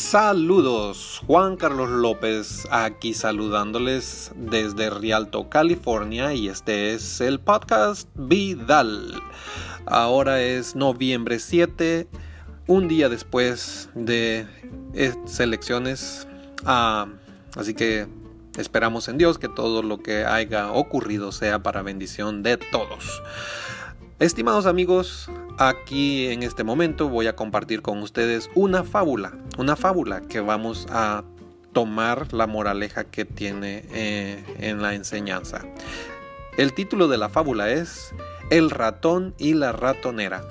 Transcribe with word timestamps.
Saludos, 0.00 1.20
Juan 1.26 1.56
Carlos 1.56 1.90
López 1.90 2.66
aquí 2.70 3.12
saludándoles 3.12 4.32
desde 4.34 4.88
Rialto, 4.88 5.50
California 5.50 6.32
y 6.32 6.48
este 6.48 6.94
es 6.94 7.20
el 7.20 7.38
podcast 7.38 8.08
Vidal. 8.14 9.22
Ahora 9.84 10.40
es 10.40 10.74
noviembre 10.74 11.38
7, 11.38 12.08
un 12.66 12.88
día 12.88 13.10
después 13.10 13.90
de 13.94 14.46
elecciones, 15.38 16.26
ah, 16.64 17.06
así 17.54 17.74
que 17.74 18.08
esperamos 18.56 19.06
en 19.08 19.18
Dios 19.18 19.38
que 19.38 19.48
todo 19.48 19.82
lo 19.82 20.02
que 20.02 20.24
haya 20.24 20.72
ocurrido 20.72 21.30
sea 21.30 21.62
para 21.62 21.82
bendición 21.82 22.42
de 22.42 22.56
todos. 22.56 23.22
Estimados 24.18 24.64
amigos, 24.66 25.30
aquí 25.60 26.28
en 26.28 26.42
este 26.42 26.64
momento 26.64 27.10
voy 27.10 27.26
a 27.26 27.36
compartir 27.36 27.82
con 27.82 28.02
ustedes 28.02 28.48
una 28.54 28.82
fábula, 28.82 29.34
una 29.58 29.76
fábula 29.76 30.22
que 30.22 30.40
vamos 30.40 30.86
a 30.90 31.22
tomar 31.74 32.32
la 32.32 32.46
moraleja 32.46 33.04
que 33.04 33.26
tiene 33.26 33.84
eh, 33.92 34.42
en 34.58 34.80
la 34.80 34.94
enseñanza. 34.94 35.60
El 36.56 36.72
título 36.72 37.08
de 37.08 37.18
la 37.18 37.28
fábula 37.28 37.70
es 37.70 38.14
El 38.48 38.70
ratón 38.70 39.34
y 39.36 39.52
la 39.52 39.72
ratonera. 39.72 40.42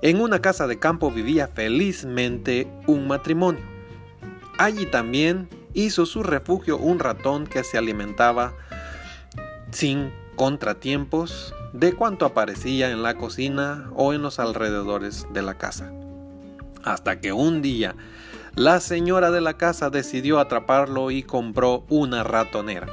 En 0.00 0.18
una 0.18 0.40
casa 0.40 0.66
de 0.66 0.78
campo 0.78 1.10
vivía 1.10 1.46
felizmente 1.48 2.66
un 2.86 3.06
matrimonio. 3.06 3.62
Allí 4.58 4.86
también 4.86 5.46
hizo 5.74 6.06
su 6.06 6.22
refugio 6.22 6.78
un 6.78 6.98
ratón 7.00 7.46
que 7.46 7.64
se 7.64 7.76
alimentaba 7.76 8.54
sin 9.70 10.10
contratiempos 10.36 11.54
de 11.72 11.92
cuanto 11.94 12.26
aparecía 12.26 12.90
en 12.90 13.02
la 13.02 13.16
cocina 13.16 13.90
o 13.94 14.12
en 14.12 14.22
los 14.22 14.38
alrededores 14.38 15.26
de 15.32 15.42
la 15.42 15.54
casa. 15.54 15.90
Hasta 16.84 17.20
que 17.20 17.32
un 17.32 17.62
día 17.62 17.94
la 18.54 18.80
señora 18.80 19.30
de 19.30 19.40
la 19.40 19.56
casa 19.56 19.88
decidió 19.88 20.38
atraparlo 20.38 21.10
y 21.10 21.22
compró 21.22 21.84
una 21.88 22.22
ratonera. 22.22 22.86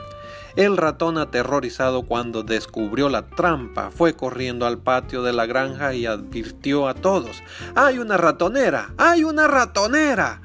El 0.56 0.78
ratón 0.78 1.18
aterrorizado 1.18 2.04
cuando 2.04 2.44
descubrió 2.44 3.10
la 3.10 3.28
trampa 3.28 3.92
fue 3.92 4.14
corriendo 4.16 4.66
al 4.66 4.78
patio 4.78 5.22
de 5.22 5.34
la 5.34 5.46
granja 5.46 5.94
y 5.94 6.06
advirtió 6.06 6.88
a 6.88 6.96
todos 6.96 7.44
¡Hay 7.76 8.00
una 8.00 8.18
ratonera! 8.18 8.94
¡Hay 8.98 9.24
una 9.24 9.48
ratonera! 9.48 10.42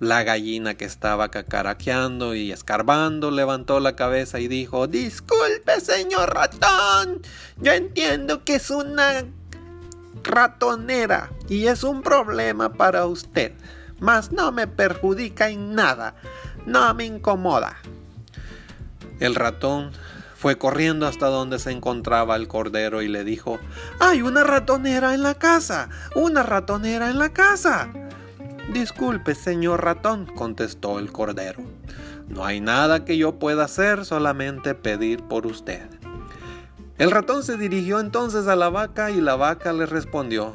La 0.00 0.24
gallina 0.24 0.74
que 0.74 0.84
estaba 0.84 1.30
cacaraqueando 1.30 2.34
y 2.34 2.50
escarbando 2.50 3.30
levantó 3.30 3.78
la 3.80 3.94
cabeza 3.94 4.40
y 4.40 4.48
dijo 4.48 4.86
Disculpe, 4.86 5.80
señor 5.80 6.34
ratón. 6.34 7.22
Yo 7.58 7.72
entiendo 7.72 8.44
que 8.44 8.56
es 8.56 8.70
una 8.70 9.24
ratonera 10.24 11.30
y 11.48 11.66
es 11.66 11.84
un 11.84 12.02
problema 12.02 12.72
para 12.72 13.06
usted, 13.06 13.52
mas 14.00 14.32
no 14.32 14.50
me 14.50 14.66
perjudica 14.66 15.48
en 15.48 15.74
nada, 15.74 16.16
no 16.66 16.92
me 16.94 17.04
incomoda. 17.04 17.76
El 19.20 19.36
ratón 19.36 19.92
fue 20.34 20.58
corriendo 20.58 21.06
hasta 21.06 21.28
donde 21.28 21.58
se 21.58 21.70
encontraba 21.70 22.36
el 22.36 22.48
cordero 22.48 23.00
y 23.00 23.08
le 23.08 23.24
dijo 23.24 23.60
Hay 24.00 24.22
una 24.22 24.44
ratonera 24.44 25.14
en 25.14 25.22
la 25.22 25.34
casa, 25.34 25.88
una 26.14 26.42
ratonera 26.42 27.08
en 27.10 27.18
la 27.18 27.32
casa. 27.32 27.88
Disculpe, 28.72 29.34
señor 29.34 29.84
ratón, 29.84 30.26
contestó 30.26 30.98
el 30.98 31.12
cordero. 31.12 31.62
No 32.28 32.44
hay 32.44 32.60
nada 32.60 33.04
que 33.04 33.18
yo 33.18 33.38
pueda 33.38 33.64
hacer, 33.64 34.04
solamente 34.04 34.74
pedir 34.74 35.22
por 35.22 35.46
usted. 35.46 35.82
El 36.96 37.10
ratón 37.10 37.42
se 37.42 37.56
dirigió 37.56 38.00
entonces 38.00 38.46
a 38.46 38.56
la 38.56 38.70
vaca 38.70 39.10
y 39.10 39.20
la 39.20 39.36
vaca 39.36 39.72
le 39.72 39.84
respondió, 39.84 40.54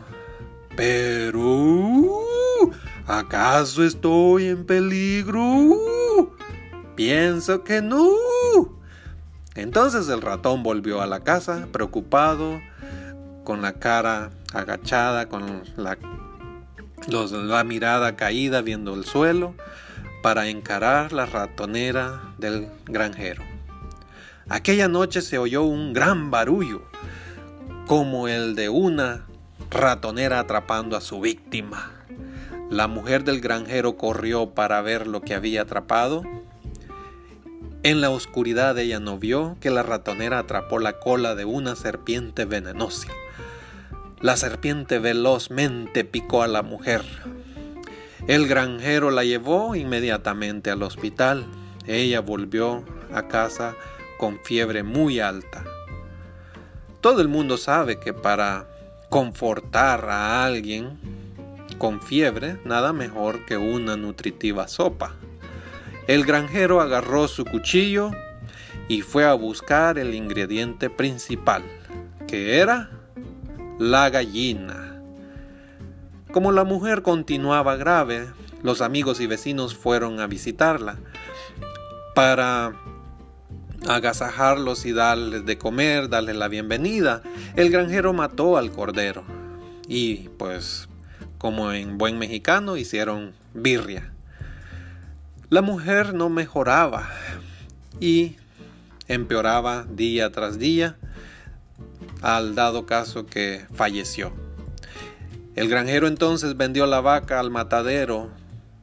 Pero, 0.75 2.23
¿acaso 3.05 3.83
estoy 3.83 4.47
en 4.47 4.65
peligro? 4.65 6.33
Pienso 6.95 7.63
que 7.63 7.81
no. 7.81 8.09
Entonces 9.55 10.09
el 10.09 10.21
ratón 10.21 10.63
volvió 10.63 11.01
a 11.01 11.07
la 11.07 11.19
casa, 11.19 11.67
preocupado, 11.71 12.59
con 13.43 13.61
la 13.61 13.73
cara 13.73 14.31
agachada, 14.53 15.27
con 15.27 15.63
la 15.75 15.97
la 17.07 17.63
mirada 17.63 18.15
caída 18.15 18.61
viendo 18.61 18.93
el 18.93 19.05
suelo 19.05 19.55
para 20.21 20.47
encarar 20.47 21.13
la 21.13 21.25
ratonera 21.25 22.21
del 22.37 22.67
granjero. 22.85 23.43
Aquella 24.49 24.87
noche 24.87 25.21
se 25.21 25.37
oyó 25.37 25.63
un 25.63 25.93
gran 25.93 26.31
barullo, 26.31 26.81
como 27.87 28.27
el 28.27 28.55
de 28.55 28.69
una 28.69 29.25
ratonera 29.69 30.39
atrapando 30.39 30.97
a 30.97 31.01
su 31.01 31.21
víctima. 31.21 31.91
La 32.69 32.87
mujer 32.87 33.23
del 33.23 33.41
granjero 33.41 33.95
corrió 33.97 34.51
para 34.51 34.81
ver 34.81 35.07
lo 35.07 35.21
que 35.21 35.35
había 35.35 35.63
atrapado. 35.63 36.23
En 37.81 38.01
la 38.01 38.09
oscuridad 38.09 38.77
ella 38.77 38.99
no 38.99 39.17
vio 39.17 39.57
que 39.59 39.69
la 39.69 39.83
ratonera 39.83 40.39
atrapó 40.39 40.79
la 40.79 40.99
cola 40.99 41.35
de 41.35 41.45
una 41.45 41.75
serpiente 41.75 42.45
venenosa. 42.45 43.07
La 44.21 44.35
serpiente 44.35 44.99
velozmente 44.99 46.03
picó 46.03 46.43
a 46.43 46.47
la 46.49 46.61
mujer. 46.61 47.03
El 48.27 48.47
granjero 48.47 49.11
la 49.11 49.23
llevó 49.23 49.75
inmediatamente 49.75 50.71
al 50.71 50.83
hospital. 50.83 51.45
Ella 51.87 52.19
volvió 52.19 52.83
a 53.13 53.29
casa 53.29 53.75
con 54.17 54.37
fiebre 54.43 54.83
muy 54.83 55.21
alta. 55.21 55.63
Todo 56.99 57.21
el 57.21 57.29
mundo 57.29 57.55
sabe 57.55 58.01
que 58.01 58.13
para 58.13 58.67
confortar 59.07 60.09
a 60.09 60.43
alguien 60.43 60.99
con 61.77 62.01
fiebre, 62.01 62.57
nada 62.65 62.91
mejor 62.91 63.45
que 63.45 63.55
una 63.55 63.95
nutritiva 63.95 64.67
sopa. 64.67 65.15
El 66.07 66.25
granjero 66.25 66.81
agarró 66.81 67.29
su 67.29 67.45
cuchillo 67.45 68.11
y 68.89 69.01
fue 69.01 69.23
a 69.23 69.33
buscar 69.33 69.97
el 69.97 70.13
ingrediente 70.13 70.89
principal, 70.89 71.63
que 72.27 72.57
era 72.57 72.98
la 73.79 74.09
gallina. 74.09 75.01
Como 76.31 76.51
la 76.51 76.65
mujer 76.65 77.01
continuaba 77.01 77.77
grave, 77.77 78.27
los 78.61 78.81
amigos 78.81 79.21
y 79.21 79.25
vecinos 79.25 79.73
fueron 79.73 80.19
a 80.19 80.27
visitarla 80.27 80.97
para 82.13 82.73
agasajarlos 83.87 84.85
y 84.85 84.91
darles 84.91 85.45
de 85.45 85.57
comer, 85.57 86.09
darles 86.09 86.35
la 86.35 86.49
bienvenida. 86.49 87.23
El 87.55 87.71
granjero 87.71 88.11
mató 88.11 88.57
al 88.57 88.71
cordero 88.71 89.23
y 89.87 90.29
pues 90.37 90.89
como 91.37 91.71
en 91.71 91.97
buen 91.97 92.19
mexicano 92.19 92.75
hicieron 92.75 93.33
birria. 93.53 94.11
La 95.49 95.61
mujer 95.61 96.13
no 96.13 96.29
mejoraba 96.29 97.09
y 98.01 98.35
empeoraba 99.07 99.85
día 99.89 100.31
tras 100.31 100.59
día 100.59 100.97
al 102.21 102.55
dado 102.55 102.85
caso 102.85 103.25
que 103.25 103.65
falleció. 103.73 104.33
El 105.55 105.67
granjero 105.67 106.07
entonces 106.07 106.55
vendió 106.55 106.85
la 106.85 107.01
vaca 107.01 107.39
al 107.39 107.51
matadero 107.51 108.29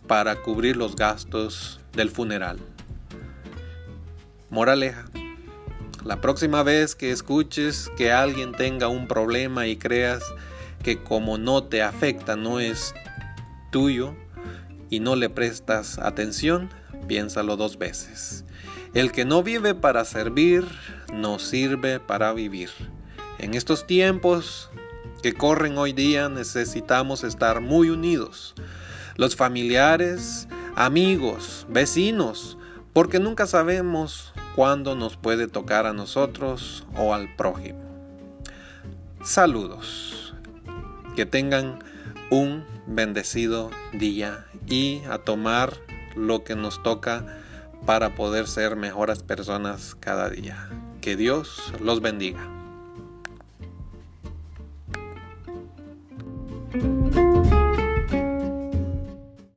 para 0.06 0.36
cubrir 0.36 0.76
los 0.76 0.96
gastos 0.96 1.80
del 1.92 2.10
funeral. 2.10 2.58
Moraleja. 4.50 5.06
La 6.04 6.20
próxima 6.20 6.62
vez 6.62 6.94
que 6.94 7.10
escuches 7.10 7.90
que 7.96 8.12
alguien 8.12 8.52
tenga 8.52 8.88
un 8.88 9.08
problema 9.08 9.66
y 9.66 9.76
creas 9.76 10.22
que 10.82 11.02
como 11.02 11.36
no 11.36 11.64
te 11.64 11.82
afecta 11.82 12.36
no 12.36 12.60
es 12.60 12.94
tuyo 13.72 14.14
y 14.88 15.00
no 15.00 15.16
le 15.16 15.30
prestas 15.30 15.98
atención, 15.98 16.70
piénsalo 17.08 17.56
dos 17.56 17.76
veces. 17.76 18.44
El 18.94 19.10
que 19.10 19.24
no 19.24 19.42
vive 19.42 19.74
para 19.74 20.04
servir, 20.04 20.64
no 21.12 21.38
sirve 21.38 21.98
para 21.98 22.32
vivir. 22.32 22.70
En 23.38 23.54
estos 23.54 23.86
tiempos 23.86 24.70
que 25.22 25.34
corren 25.34 25.76
hoy 25.76 25.92
día 25.92 26.30
necesitamos 26.30 27.22
estar 27.22 27.60
muy 27.60 27.90
unidos. 27.90 28.54
Los 29.16 29.36
familiares, 29.36 30.48
amigos, 30.74 31.66
vecinos, 31.68 32.56
porque 32.94 33.20
nunca 33.20 33.46
sabemos 33.46 34.32
cuándo 34.54 34.94
nos 34.94 35.18
puede 35.18 35.48
tocar 35.48 35.84
a 35.84 35.92
nosotros 35.92 36.86
o 36.96 37.12
al 37.12 37.34
prójimo. 37.36 37.82
Saludos. 39.22 40.34
Que 41.14 41.26
tengan 41.26 41.80
un 42.30 42.64
bendecido 42.86 43.70
día 43.92 44.46
y 44.66 45.02
a 45.10 45.18
tomar 45.18 45.74
lo 46.14 46.42
que 46.42 46.56
nos 46.56 46.82
toca 46.82 47.38
para 47.84 48.14
poder 48.14 48.48
ser 48.48 48.76
mejores 48.76 49.22
personas 49.22 49.94
cada 49.94 50.30
día. 50.30 50.70
Que 51.02 51.16
Dios 51.16 51.72
los 51.80 52.00
bendiga. 52.00 52.56